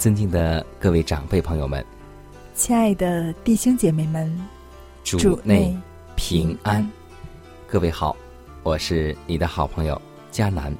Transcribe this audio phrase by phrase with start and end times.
[0.00, 1.84] 尊敬的各位长辈朋友们，
[2.54, 4.34] 亲爱的弟兄姐妹们，
[5.04, 5.76] 主内
[6.16, 6.90] 平安。
[7.66, 8.16] 各位好，
[8.62, 10.74] 我是你的好朋友佳南。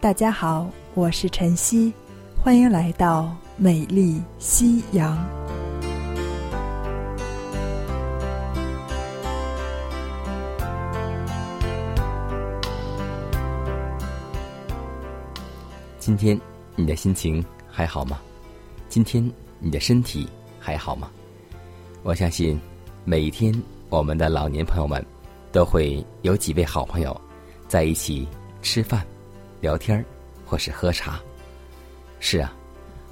[0.00, 1.92] 大家好，我是晨曦，
[2.42, 5.16] 欢迎来到美丽夕阳。
[16.00, 16.36] 今天
[16.74, 18.20] 你的心情还好吗？
[18.90, 19.24] 今天
[19.60, 21.08] 你的身体还好吗？
[22.02, 22.60] 我相信
[23.04, 23.54] 每一天
[23.88, 25.02] 我们的老年朋友们
[25.52, 27.18] 都会有几位好朋友
[27.68, 28.26] 在一起
[28.62, 29.06] 吃饭、
[29.60, 30.04] 聊天
[30.44, 31.20] 或是喝茶。
[32.18, 32.52] 是啊，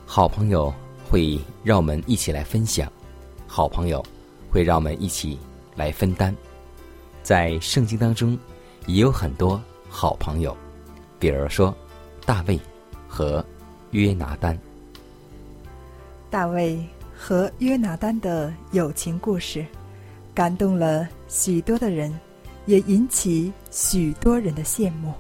[0.05, 0.75] 好朋友
[1.09, 2.91] 会让我们一起来分享，
[3.47, 4.05] 好朋友
[4.51, 5.39] 会让我们一起
[5.77, 6.35] 来分担。
[7.23, 8.37] 在圣经当中
[8.89, 10.57] 也有很多好朋友，
[11.21, 11.73] 比如说
[12.27, 12.59] 大卫
[13.07, 13.45] 和
[13.93, 14.59] 约拿丹。
[16.31, 16.79] 大卫
[17.17, 19.65] 和约拿丹的友情故事，
[20.35, 22.15] 感动了许多的人，
[22.67, 25.13] 也引起许多人的羡慕。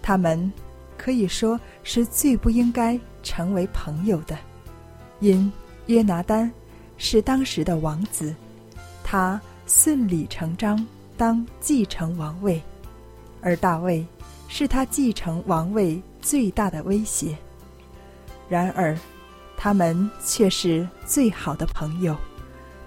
[0.00, 0.50] 他们
[0.96, 4.38] 可以说是最不应该成为朋友的，
[5.18, 5.52] 因
[5.86, 6.50] 约拿丹
[6.96, 8.32] 是当时的王子，
[9.02, 10.86] 他顺理成章
[11.16, 12.62] 当继承王位，
[13.42, 14.06] 而大卫
[14.48, 17.36] 是他继承王位最大的威胁。
[18.48, 18.96] 然而。
[19.62, 22.16] 他们却是最好的朋友，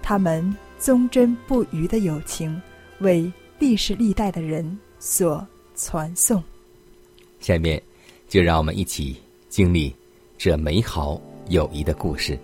[0.01, 0.43] 他们
[0.79, 2.59] 忠贞不渝的友情
[2.97, 5.45] 为历史历代的人所
[5.75, 6.41] 传颂。
[7.39, 7.79] 下面，
[8.27, 9.15] 就让我们一起
[9.49, 9.95] 经历
[10.35, 12.35] 这美好友谊的故事，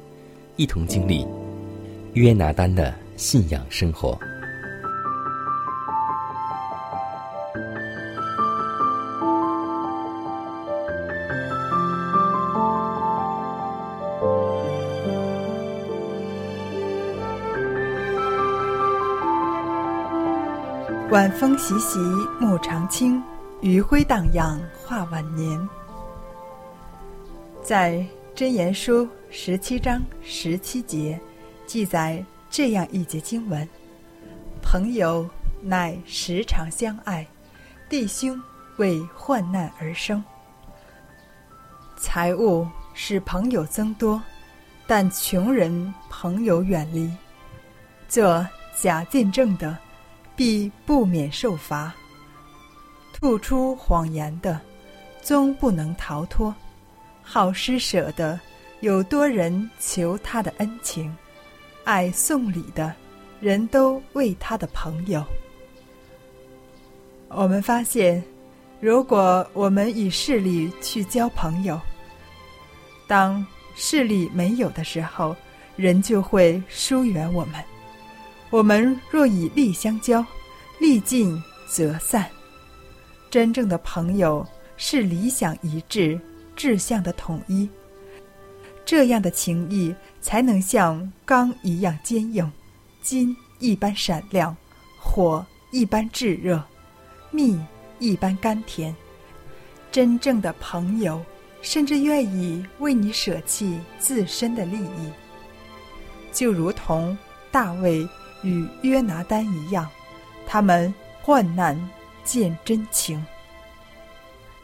[0.57, 1.25] 一同经历
[2.13, 4.15] 约拿丹的信仰生活。
[21.39, 21.97] 风习习，
[22.37, 23.23] 木长青；
[23.61, 25.69] 余晖荡漾，画晚年。
[27.63, 28.05] 在
[28.35, 31.17] 真言书十七章十七节，
[31.65, 33.65] 记载这样一节经文
[34.61, 35.25] ：“朋友
[35.61, 37.25] 乃时常相爱，
[37.87, 38.37] 弟兄
[38.75, 40.21] 为患难而生。
[41.95, 44.21] 财物使朋友增多，
[44.85, 47.09] 但穷人朋友远离。
[48.09, 48.45] 做
[48.77, 49.77] 假见证的。”
[50.39, 51.93] 必不免受罚。
[53.11, 54.57] 吐出谎言的，
[55.21, 56.53] 终不能逃脱；
[57.21, 58.39] 好施舍的，
[58.79, 61.11] 有多人求他的恩情；
[61.83, 62.95] 爱送礼的，
[63.41, 65.21] 人都为他的朋友。
[67.27, 68.23] 我们发现，
[68.79, 71.77] 如果我们以势力去交朋友，
[73.09, 73.45] 当
[73.75, 75.35] 势力没有的时候，
[75.75, 77.61] 人就会疏远我们。
[78.51, 80.25] 我们若以利相交，
[80.79, 82.29] 利尽则散。
[83.29, 84.45] 真正的朋友
[84.77, 86.19] 是理想一致、
[86.55, 87.69] 志向的统一，
[88.85, 92.49] 这样的情谊才能像钢一样坚硬，
[93.01, 94.55] 金一般闪亮，
[94.99, 96.63] 火一般炙热，
[97.29, 97.59] 蜜
[97.99, 98.95] 一般甘甜。
[99.91, 101.21] 真正的朋友，
[101.61, 105.11] 甚至愿意为你舍弃自身的利益，
[106.31, 107.17] 就如同
[107.51, 108.07] 大卫。
[108.41, 109.85] 与约拿丹一样，
[110.51, 110.91] 他们
[111.21, 111.79] 患难
[112.23, 113.23] 见真情。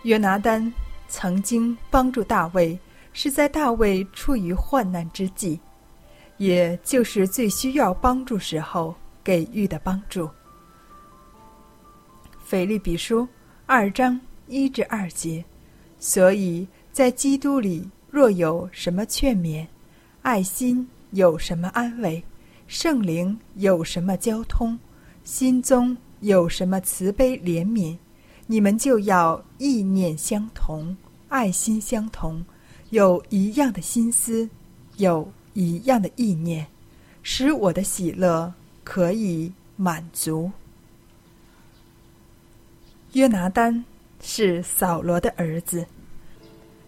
[0.02, 0.74] 约拿丹
[1.08, 2.78] 曾经帮助大卫，
[3.14, 5.60] 是在大卫处于患难之际，
[6.38, 10.28] 也就是最需要帮助时候，给予的帮助。
[12.44, 13.28] 腓利比书
[13.68, 15.46] 二章一至二节，
[16.00, 19.68] 所以在基督里若有什么劝勉，
[20.24, 22.24] 爱心有什么安慰，
[22.66, 24.78] 圣灵有什么交通，
[25.26, 27.98] 心中有什么慈悲怜悯，
[28.46, 30.96] 你们就要意念相同，
[31.30, 32.46] 爱心相同，
[32.92, 34.48] 有一样的心思，
[34.98, 36.68] 有一样的意念，
[37.24, 40.52] 使我的喜乐可以满足。
[43.14, 43.84] 约拿丹
[44.22, 45.88] 是扫罗的儿子，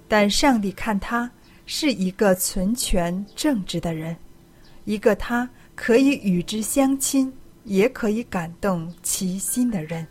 [0.08, 1.30] 但上帝看他
[1.66, 4.16] 是一个存全正直的人，
[4.86, 7.34] 一个他可以与之相亲，
[7.68, 10.08] 也可以感动其心的人。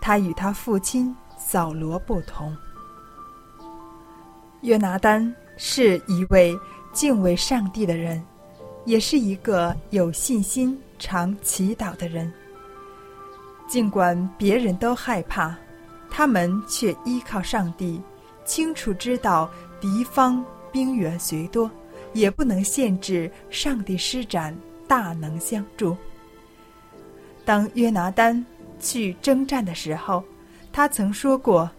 [0.00, 2.56] 他与他父亲扫罗不同。
[4.62, 6.56] 约拿丹是一位
[6.92, 8.24] 敬畏上帝的人，
[8.84, 12.32] 也是一个有信心、常祈祷的人。
[13.66, 15.54] 尽管别人都害怕，
[16.08, 18.00] 他们却依靠上帝，
[18.44, 19.50] 清楚知道
[19.80, 20.42] 敌方
[20.72, 21.70] 兵员虽多，
[22.12, 25.96] 也不能限制上帝施展大能相助。
[27.48, 28.44] 当约拿丹
[28.78, 30.22] 去征战的时候，
[30.70, 31.70] 他曾说过：“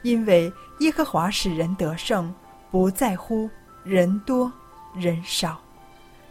[0.00, 2.34] 因为耶和华使人得胜，
[2.70, 3.46] 不在乎
[3.84, 4.50] 人多
[4.94, 5.60] 人少。”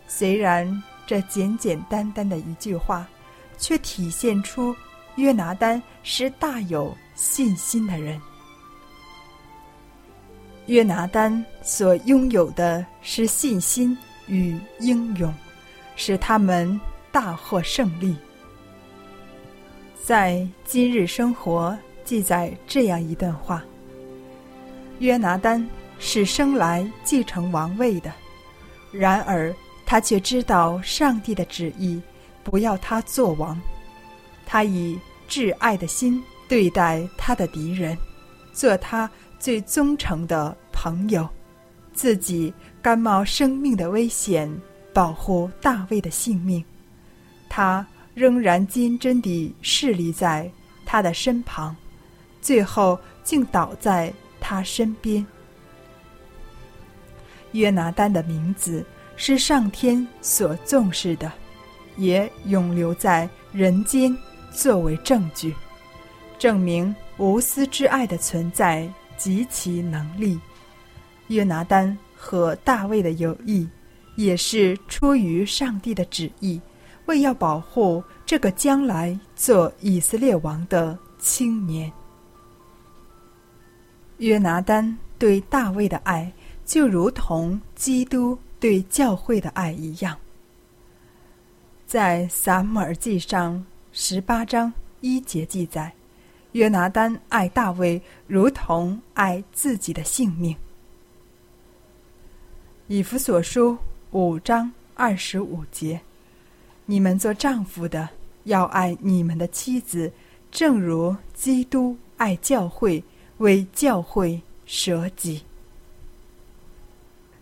[0.09, 3.07] 虽然这简简单单的一句话，
[3.59, 4.75] 却体现出。
[5.17, 8.19] 约拿丹是大有信心的人。
[10.65, 13.95] 约拿丹所拥有的是信心
[14.25, 15.31] 与英勇，
[15.95, 16.79] 使他们
[17.11, 18.15] 大获胜利。
[20.07, 23.61] 在今日生活记载这样一段话：
[24.99, 25.67] 约拿丹
[25.99, 28.09] 是生来继承王位的，
[28.93, 29.53] 然而
[29.85, 32.01] 他却知道上帝的旨意，
[32.41, 33.61] 不要他做王。
[34.45, 37.97] 他以挚爱的心对待他的敌人，
[38.53, 41.27] 做他最忠诚的朋友，
[41.91, 44.49] 自己甘冒生命的危险
[44.93, 46.63] 保护大卫的性命。
[47.49, 47.85] 他
[48.17, 50.49] 仍然坚贞地侍立在
[50.87, 51.75] 他的身旁，
[52.41, 55.23] 最后竟倒在他身边。
[57.51, 58.83] 约拿丹的名字
[59.15, 61.31] 是上天所重视的，
[61.95, 64.17] 也永留在人间。
[64.51, 65.53] 作为证据，
[66.39, 70.39] 证明无私之爱的存在及其能力。
[71.27, 73.69] 约拿丹和大卫的友谊，
[74.15, 76.59] 也是出于上帝的旨意，
[77.07, 81.91] 为要保护这个将来做以色列王的青年。
[84.19, 86.31] 约拿丹对大卫的爱，
[86.65, 90.17] 就如同基督对教会的爱一样，
[91.85, 93.65] 在撒母耳记上。
[93.99, 94.71] 十八章
[95.01, 95.91] 一节记载，
[96.51, 100.55] 约拿丹爱大卫如同爱自己的性命。
[102.85, 103.75] 以弗所书
[104.11, 105.99] 五章二十五节，
[106.87, 108.09] 你们做丈夫的
[108.45, 110.11] 要爱你们的妻子，
[110.49, 113.03] 正如基督爱教会，
[113.37, 115.43] 为教会舍己。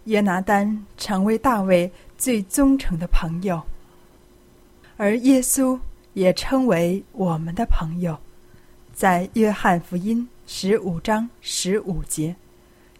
[0.03, 3.63] 约拿丹成为大卫最忠诚的朋友，
[4.97, 5.79] 而耶稣。
[6.15, 8.17] 也称为我们的朋友，
[8.93, 12.33] 在约翰福音十五章十五节，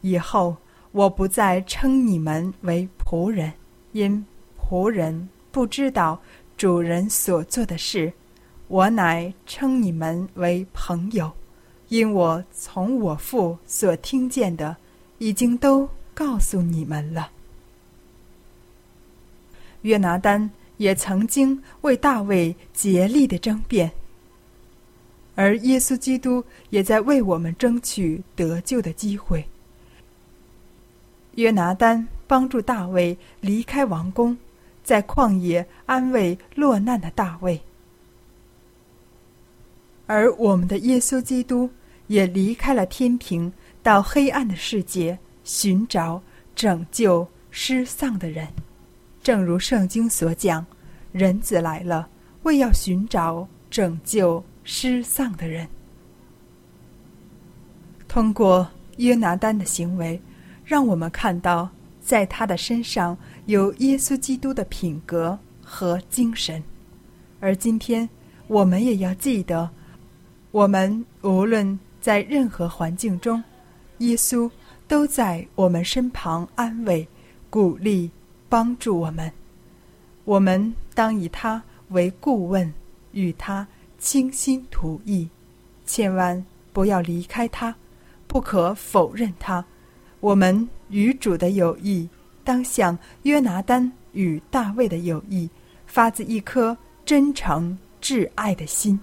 [0.01, 0.58] 以后
[0.91, 3.53] 我不再称你们为仆人，
[3.93, 4.25] 因
[4.60, 6.22] 仆人不知道
[6.57, 8.12] 主人所做的事；
[8.67, 11.31] 我乃称你们为朋友，
[11.89, 14.75] 因我从我父所听见的，
[15.17, 17.31] 已经都告诉你们了。
[19.81, 20.50] 约拿丹。
[20.77, 23.89] 也曾经为大卫竭力的争辩，
[25.33, 29.47] 而耶稣基督也在为我们争取得救的机会。
[31.35, 34.38] 约拿丹帮助大卫离开王宫，
[34.86, 37.60] 在旷野安慰落难的大卫，
[40.06, 41.68] 而我们的耶稣基督
[42.06, 43.51] 也离开了天庭，
[43.82, 46.22] 到黑暗的世界寻找
[46.56, 48.48] 拯救失丧的人。
[49.24, 50.63] 正如圣经所讲，
[51.12, 52.08] 人子来了，
[52.44, 55.68] 为要寻找拯救失丧的人。
[58.08, 60.22] 通过约拿丹的行为，
[60.63, 61.68] 让我们看到，
[62.00, 66.63] 在他的身上有耶稣基督的品格和精神。
[67.39, 68.09] 而今天，
[68.47, 69.69] 我们也要记得，
[70.51, 73.43] 我们无论在任何环境中，
[73.99, 74.49] 耶稣
[74.87, 77.07] 都在我们身旁安慰、
[77.49, 78.11] 鼓励。
[78.47, 79.29] 帮助我们，
[80.23, 82.71] 我们当以他为顾问，
[83.11, 85.27] 与他倾心吐意，
[85.85, 87.75] 千万不要离开他，
[88.27, 89.65] 不可否认他。
[90.21, 92.07] 我们与主的友谊，
[92.45, 95.49] 当像约拿丹与大卫的友谊，
[95.85, 98.97] 发自一颗真诚挚爱的心。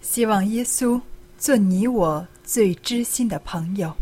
[0.00, 1.00] 希望耶稣
[1.38, 3.94] 做你我最知心的朋友。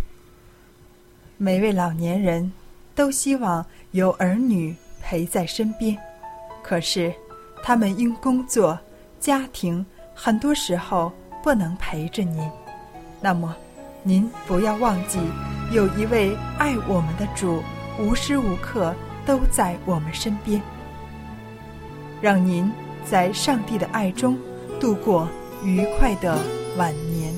[1.36, 2.50] 每位老年人
[2.94, 5.98] 都希望有儿女陪在身边，
[6.62, 7.12] 可是
[7.62, 8.78] 他们因工作、
[9.18, 12.48] 家庭，很多时候不能陪着您。
[13.20, 13.56] 那么，
[14.02, 15.18] 您不要忘记，
[15.72, 17.62] 有一位爱我们的主，
[17.98, 18.94] 无时无刻
[19.26, 20.60] 都在我们身边，
[22.20, 22.70] 让您
[23.04, 24.36] 在上帝的爱中
[24.80, 25.28] 度过。
[25.62, 26.38] 愉快的
[26.78, 27.34] 晚年。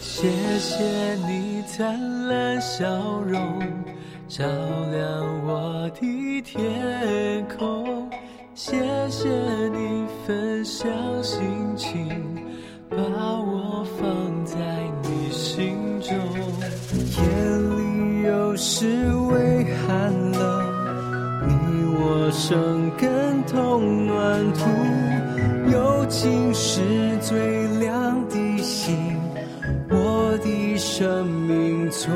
[0.00, 2.84] 谢谢你灿烂笑
[3.20, 3.60] 容，
[4.26, 8.10] 照亮我的天空。
[8.56, 8.76] 谢
[9.08, 9.28] 谢
[9.68, 10.90] 你分享
[11.22, 11.40] 心
[11.76, 12.08] 情，
[12.90, 12.96] 把
[19.90, 20.62] 寒冷，
[21.48, 24.60] 你我生根同暖土。
[25.72, 26.80] 友情是
[27.20, 29.18] 最亮的星，
[29.88, 32.08] 我的生命从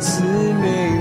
[0.00, 0.97] 此美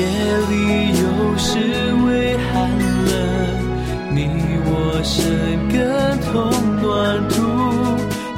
[0.00, 0.06] 夜
[0.48, 0.54] 里
[0.98, 1.04] 有
[1.36, 1.48] 时
[2.06, 2.50] 微寒
[3.04, 3.12] 冷，
[4.14, 4.18] 你
[4.64, 4.72] 我
[5.04, 5.12] 生
[5.68, 5.76] 根
[6.24, 6.32] 同
[6.80, 6.88] 暖
[7.28, 7.36] 土，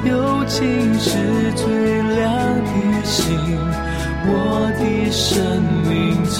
[0.05, 0.11] 友
[0.45, 0.59] 情
[0.99, 1.07] 是
[1.55, 1.63] 最
[2.01, 2.21] 亮
[2.65, 2.67] 的
[3.05, 3.21] 星，
[4.25, 4.29] 我
[4.77, 5.23] 的生
[5.87, 5.91] 命
[6.25, 6.35] 从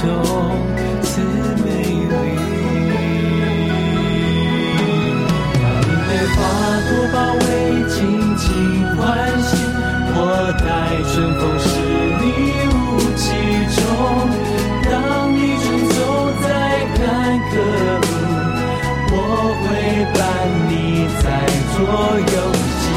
[1.03, 1.11] 此
[1.63, 2.13] 美丽。
[5.63, 6.37] 晚你被花
[6.89, 7.47] 朵包围，
[7.87, 7.95] 紧
[8.35, 8.43] 紧
[8.97, 9.01] 唤
[9.41, 9.51] 醒，
[10.15, 10.19] 我
[10.59, 10.67] 待
[11.13, 11.72] 春风。
[21.83, 22.25] 所有，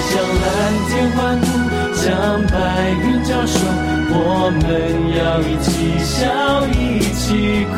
[0.06, 0.46] 像蓝
[0.88, 1.44] 天欢呼，
[1.92, 2.06] 像
[2.46, 2.54] 白
[3.02, 3.58] 云交手，
[4.14, 4.16] 我
[4.62, 4.62] 们
[5.10, 5.66] 要一起
[6.04, 6.22] 笑，
[6.68, 6.78] 一
[7.18, 7.76] 起哭，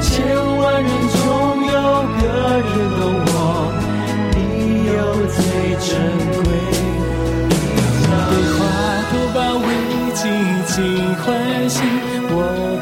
[0.00, 0.08] 千
[0.56, 1.20] 万人中
[1.66, 1.76] 有
[2.16, 2.24] 个
[2.64, 3.36] 人懂我，
[4.32, 4.36] 你
[4.96, 4.98] 有
[5.28, 5.36] 最
[5.84, 5.86] 珍
[6.32, 6.42] 贵。
[8.30, 8.58] 被花
[9.10, 9.68] 朵包围，
[10.14, 10.24] 尽
[10.66, 10.74] 情
[11.16, 11.28] 欢
[11.68, 11.76] 喜，
[12.30, 12.32] 我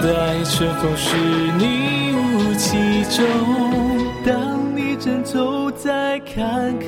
[0.00, 1.04] 的爱春风是
[1.58, 1.60] 你
[2.14, 2.62] 雾气
[3.10, 3.18] 中。
[4.24, 4.30] 当
[4.76, 6.84] 你正走在坎坷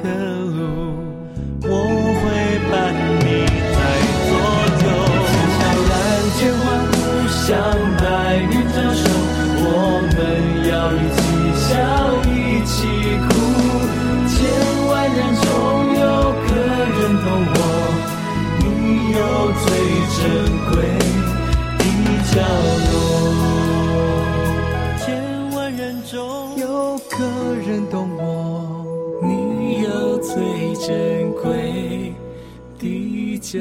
[33.51, 33.59] 角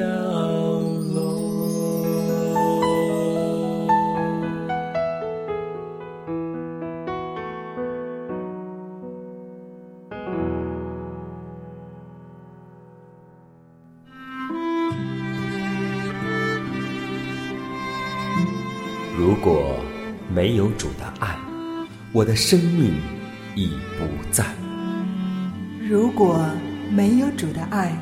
[1.14, 1.48] 落。
[19.18, 19.80] 如果
[20.36, 21.38] 没有主的爱，
[22.12, 22.94] 我的生命
[23.56, 24.44] 已不在；
[25.90, 26.46] 如果
[26.92, 27.98] 没有主的爱，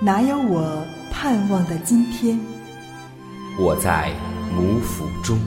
[0.00, 0.82] 哪有我
[1.18, 2.38] 盼望的今天？
[3.58, 4.12] 我在
[4.54, 5.38] 母腹中，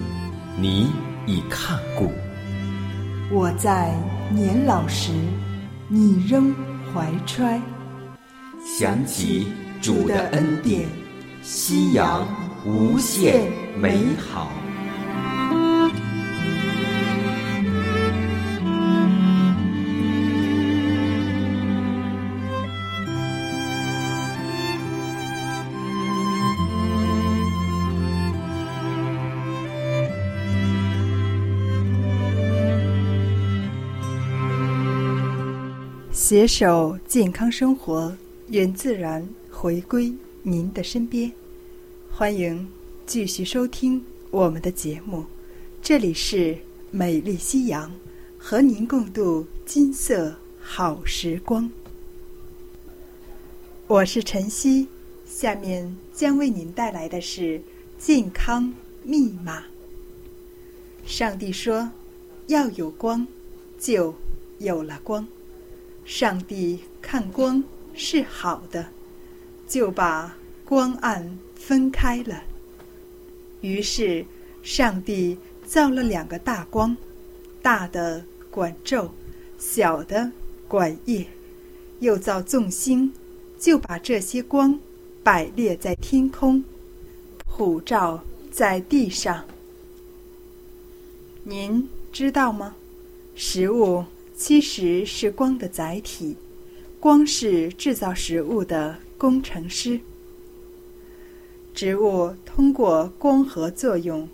[0.57, 0.87] 你
[1.27, 2.07] 已看顾；
[3.31, 3.93] 我在
[4.31, 5.11] 年老时，
[5.87, 6.51] 你仍
[6.91, 7.61] 怀揣。
[8.65, 9.45] 想起
[9.79, 10.89] 主的恩典，
[11.43, 12.27] 夕阳
[12.65, 14.51] 无限美好。
[36.29, 38.15] 携手健康生活，
[38.49, 41.31] 愿自然回归您的身边。
[42.11, 42.67] 欢迎
[43.07, 45.25] 继续收听我们的节目，
[45.81, 46.55] 这里是
[46.91, 47.91] 美丽夕阳，
[48.37, 51.67] 和您共度金色好时光。
[53.87, 54.87] 我是晨曦，
[55.25, 57.59] 下面将为您带来的是
[57.97, 58.71] 健康
[59.01, 59.63] 密码。
[61.07, 61.89] 上帝说
[62.45, 63.25] ：“要有光，
[63.79, 64.13] 就
[64.59, 65.27] 有了光。”
[66.05, 67.63] 上帝看光
[67.93, 68.87] 是好的，
[69.67, 72.43] 就把光暗分开了。
[73.61, 74.25] 于是，
[74.63, 76.95] 上帝造了两个大光，
[77.61, 79.09] 大的管昼，
[79.57, 80.31] 小的
[80.67, 81.25] 管夜。
[81.99, 83.11] 又造众星，
[83.59, 84.79] 就把这些光
[85.21, 86.63] 摆列在天空，
[87.45, 89.43] 普照在地上。
[91.43, 92.73] 您知道吗？
[93.35, 94.05] 食物。
[94.39, 96.33] 其实是光的载体，
[96.97, 99.99] 光是制造食物的工程师。
[101.73, 104.27] 植物通过光合作用，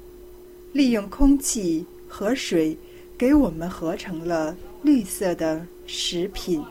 [0.71, 2.77] 利用空气和水，
[3.17, 6.63] 给我们合成了绿色的食品。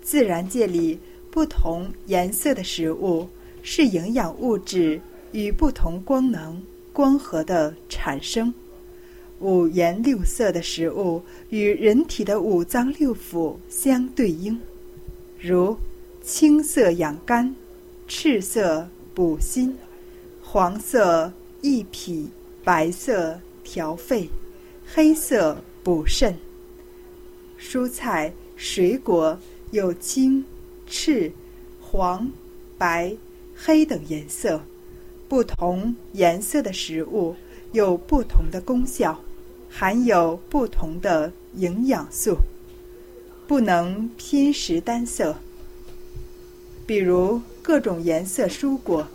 [0.00, 0.96] 自然界里
[1.32, 3.28] 不同颜色的食物，
[3.64, 5.00] 是营养物质
[5.32, 8.54] 与不同光能光合的产生。
[9.42, 11.20] 五颜六色的食物
[11.50, 14.60] 与人体的五脏六腑相对应，
[15.40, 15.76] 如
[16.22, 17.52] 青色养肝，
[18.06, 19.76] 赤色补心，
[20.40, 22.28] 黄色益脾，
[22.62, 24.30] 白色调肺，
[24.86, 26.36] 黑色补肾。
[27.58, 29.36] 蔬菜、水果
[29.72, 30.44] 有青、
[30.86, 31.32] 赤、
[31.80, 32.30] 黄、
[32.78, 33.12] 白、
[33.56, 34.62] 黑等颜色，
[35.28, 37.34] 不同颜色的食物
[37.72, 39.20] 有不同的功效。
[39.74, 42.36] 含有不同的营养素，
[43.48, 45.34] 不能偏食单色。
[46.86, 49.08] 比如各种颜色蔬果，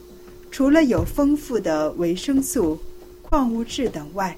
[0.50, 2.80] 除了有丰富的维生素、
[3.22, 4.36] 矿物质等外，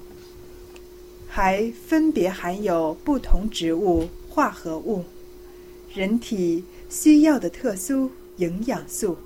[1.26, 5.02] 还分别含有不同植物化合物、
[5.94, 9.16] 人体需要的特殊营养素。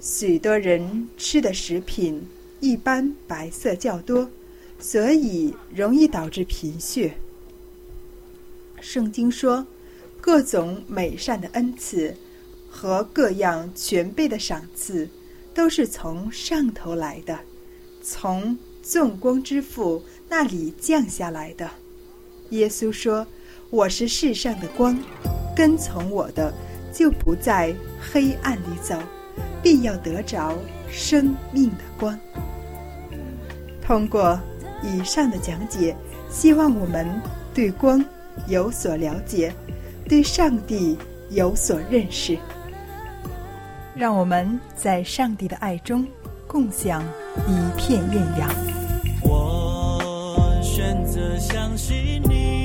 [0.00, 2.26] 许多人吃的食品
[2.60, 4.28] 一般白色较多。
[4.78, 7.14] 所以容易导致贫血。
[8.80, 9.66] 圣经说，
[10.20, 12.14] 各种美善的恩赐
[12.68, 15.08] 和各样全备的赏赐，
[15.54, 17.38] 都是从上头来的，
[18.02, 21.70] 从纵光之父那里降下来的。
[22.50, 23.26] 耶稣说
[23.70, 25.02] ：“我是世上的光，
[25.56, 26.52] 跟从我的，
[26.92, 28.98] 就不在黑暗里走，
[29.62, 30.54] 必要得着
[30.90, 32.18] 生命的光。”
[33.80, 34.38] 通过。
[34.84, 35.96] 以上的讲解，
[36.30, 37.08] 希望我们
[37.54, 38.04] 对光
[38.46, 39.52] 有所了解，
[40.08, 40.96] 对上帝
[41.30, 42.38] 有所认识。
[43.96, 46.06] 让我们在上帝的爱中
[46.46, 47.02] 共享
[47.46, 48.50] 一片艳阳。
[49.22, 52.63] 我选择相信你，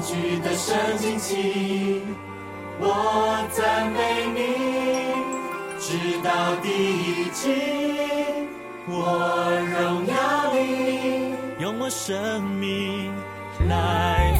[0.00, 2.02] 举的圣经起。
[2.78, 3.98] 我赞美
[4.34, 4.38] 你，
[5.78, 7.52] 直到地极。
[8.88, 8.94] 我
[9.78, 10.14] 荣耀
[10.54, 13.12] 你，用我生命
[13.68, 14.32] 来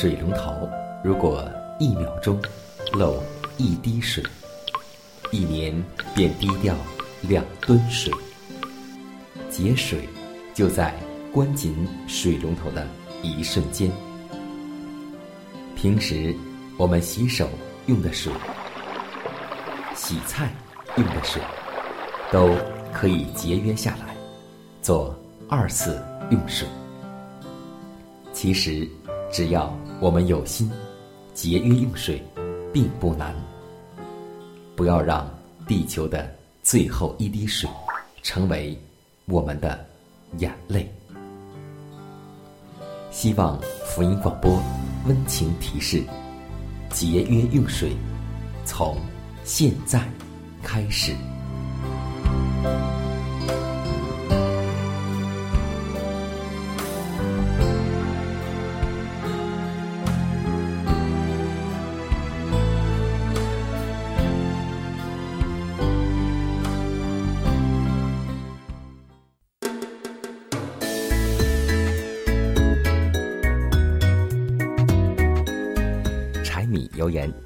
[0.00, 0.70] 水龙头，
[1.02, 1.44] 如果
[1.80, 2.40] 一秒钟
[2.92, 3.20] 漏
[3.56, 4.22] 一滴水，
[5.32, 5.74] 一年
[6.14, 6.72] 便滴掉
[7.22, 8.14] 两吨水。
[9.50, 10.08] 节水
[10.54, 10.94] 就在
[11.32, 11.74] 关紧
[12.06, 12.86] 水龙头的
[13.22, 13.90] 一瞬间。
[15.74, 16.32] 平时
[16.76, 17.48] 我们洗手
[17.86, 18.32] 用的水、
[19.96, 20.48] 洗菜
[20.96, 21.42] 用的水，
[22.30, 22.54] 都
[22.92, 24.14] 可以节约下来，
[24.80, 25.12] 做
[25.48, 26.68] 二次用水。
[28.32, 28.88] 其实，
[29.32, 30.70] 只要我们有心，
[31.34, 32.22] 节约用水
[32.72, 33.34] 并不难。
[34.76, 35.28] 不要让
[35.66, 36.32] 地球的
[36.62, 37.68] 最后一滴水
[38.22, 38.78] 成为
[39.26, 39.84] 我们的
[40.36, 40.88] 眼泪。
[43.10, 44.62] 希望福音广播
[45.08, 46.04] 温情提示：
[46.90, 47.90] 节约用水，
[48.64, 48.96] 从
[49.42, 50.00] 现在
[50.62, 51.12] 开始。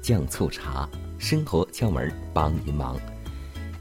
[0.03, 0.87] 酱醋茶，
[1.17, 2.99] 生活窍门帮您忙。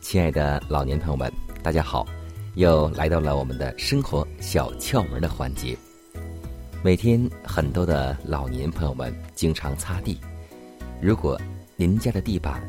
[0.00, 1.30] 亲爱的老年朋友们，
[1.64, 2.06] 大家好，
[2.54, 5.76] 又来到了我们的生活小窍门的环节。
[6.80, 10.16] 每天很多的老年朋友们经常擦地，
[11.00, 11.37] 如果
[11.74, 12.62] 您家的地板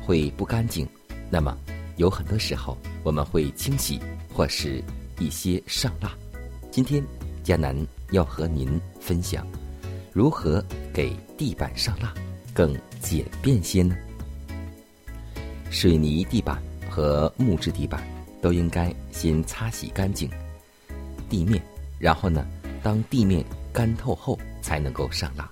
[0.00, 0.88] 会不干净，
[1.28, 1.58] 那么
[1.96, 3.98] 有很多时候我们会清洗
[4.32, 4.80] 或是
[5.18, 6.12] 一些上蜡。
[6.70, 7.02] 今天
[7.42, 7.76] 迦南
[8.12, 9.44] 要和您分享
[10.12, 12.14] 如何给地板上蜡
[12.54, 13.94] 更简便些呢？
[15.70, 18.02] 水泥地板和木质地板
[18.40, 20.30] 都应该先擦洗干净
[21.28, 21.60] 地面，
[21.98, 22.46] 然后呢，
[22.82, 25.50] 当地面干透后才能够上蜡。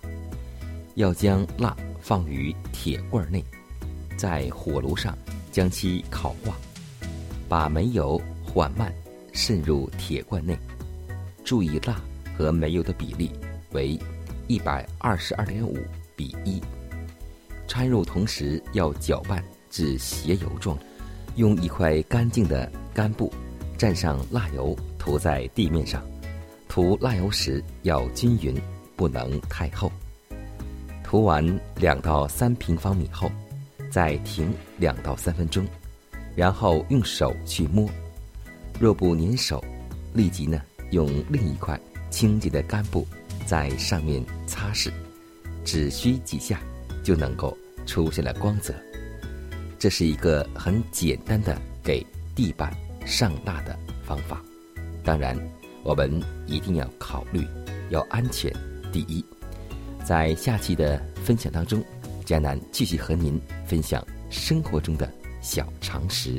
[0.94, 3.44] 要将蜡放于铁罐内，
[4.16, 5.16] 在火炉上
[5.50, 6.56] 将其烤化，
[7.48, 8.92] 把煤油缓慢
[9.32, 10.56] 渗入铁罐内。
[11.44, 12.00] 注意蜡
[12.36, 13.30] 和煤油的比例
[13.72, 13.98] 为
[14.46, 15.78] 一百二十二点五
[16.14, 16.60] 比一，
[17.70, 20.76] 掺入同时要搅拌至鞋油状，
[21.36, 23.32] 用一块干净的干布
[23.78, 26.04] 蘸上蜡油涂在地面上。
[26.68, 28.60] 涂蜡油时要均匀，
[28.96, 29.90] 不能太厚。
[31.04, 33.30] 涂完两到三平方米后，
[33.88, 35.64] 再停两到三分钟，
[36.34, 37.88] 然后用手去摸。
[38.80, 39.64] 若不粘手，
[40.12, 41.78] 立即呢用另一块
[42.10, 43.06] 清洁的干布
[43.46, 44.90] 在上面擦拭，
[45.64, 46.60] 只需几下
[47.02, 48.74] 就能够出现了光泽。
[49.78, 52.72] 这是一个很简单的给地板
[53.06, 54.42] 上蜡的方法。
[55.02, 55.36] 当然，
[55.82, 57.46] 我们一定要考虑
[57.88, 58.52] 要安全
[58.92, 59.24] 第一。
[60.04, 61.82] 在下期的分享当中，
[62.26, 65.10] 佳楠继续和您分享生活中的
[65.40, 66.38] 小常识。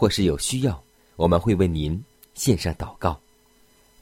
[0.00, 0.82] 或是有需要，
[1.16, 3.20] 我们会为您献上祷告。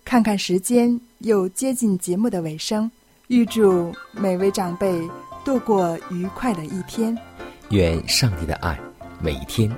[0.05, 2.89] 看看时间，又接近节目的尾声，
[3.27, 4.97] 预祝每位长辈
[5.45, 7.19] 度过愉快的一天。
[7.71, 8.79] 愿上帝的爱
[9.21, 9.69] 每一天、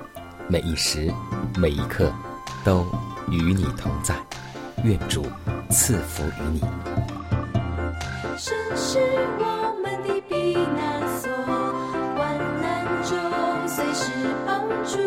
[0.47, 1.11] 每一时、
[1.57, 2.13] 每一刻
[2.63, 2.85] 都
[3.31, 4.15] 与你同在。
[4.83, 5.25] 愿主
[5.71, 6.61] 赐福于你。
[8.37, 8.99] 神是
[9.39, 11.31] 我们的避难所，
[12.15, 14.11] 患难中随时
[14.45, 14.99] 帮助。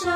[0.00, 0.08] 神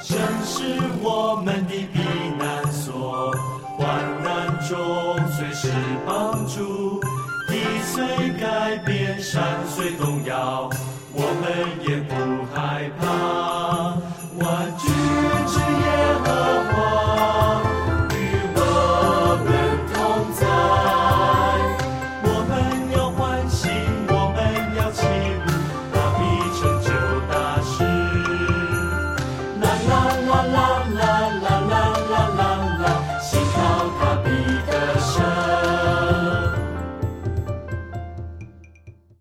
[0.00, 2.00] 神是我们的避
[2.38, 3.30] 难所，
[3.76, 3.86] 患
[4.22, 4.78] 难中
[5.28, 5.68] 随时
[6.06, 7.02] 帮助，
[7.48, 10.69] 地随改变，山随动摇。